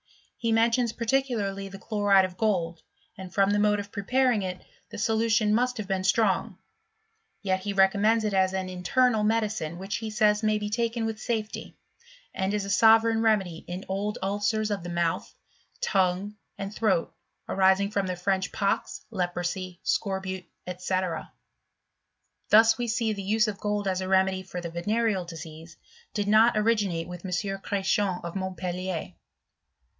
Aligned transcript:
He 0.35 0.51
mentions 0.51 0.93
particularly 0.93 1.69
the 1.69 1.77
chloride 1.77 2.25
of 2.25 2.35
gold, 2.35 2.81
and 3.15 3.31
from 3.31 3.51
the 3.51 3.59
mo4e 3.59 3.79
of 3.81 3.91
preparuig 3.91 4.41
it, 4.43 4.65
the 4.89 4.97
solutioa 4.97 5.45
xau«t. 5.53 5.53
livi^ 5.53 5.53
Xv^^scx 5.53 5.53
Q 5.53 5.53
2 5.53 5.53
228' 5.53 5.53
HISTO&T 5.53 5.61
OF 5.61 5.87
CHEMISTRY. 5.87 6.03
Strong. 6.03 6.57
Yet 7.43 7.59
he 7.59 7.73
recommends 7.73 8.23
it 8.23 8.33
as 8.33 8.53
an 8.53 8.67
internal 8.67 9.23
medi 9.23 9.45
cine, 9.49 9.77
which 9.77 9.97
he 9.97 10.09
says 10.09 10.41
may 10.41 10.57
be 10.57 10.71
taken 10.71 11.05
with 11.05 11.21
safety, 11.21 11.77
and 12.33 12.51
is 12.55 12.65
a 12.65 12.71
sovereign 12.71 13.21
remedy 13.21 13.57
in 13.67 13.85
old 13.87 14.17
ulcers 14.23 14.71
of 14.71 14.81
the 14.81 14.89
mouth, 14.89 15.31
tongue, 15.81 16.35
and 16.57 16.73
throat, 16.73 17.13
arising 17.47 17.91
from 17.91 18.07
the 18.07 18.15
French 18.15 18.51
pox, 18.51 19.05
leprosy, 19.11 19.79
scorbute, 19.85 20.45
&c. 20.79 20.95
Thus 22.49 22.79
we 22.79 22.87
see 22.87 23.13
the 23.13 23.21
use 23.21 23.47
of 23.47 23.59
gold 23.59 23.87
as 23.87 24.01
a 24.01 24.07
remedy 24.07 24.41
for 24.41 24.59
the 24.61 24.71
venereal 24.71 25.25
disease 25.25 25.77
did 26.15 26.27
not 26.27 26.57
originate 26.57 27.07
with 27.07 27.23
M. 27.23 27.29
Chretiens, 27.31 28.23
of 28.23 28.35
Montpelier. 28.35 29.13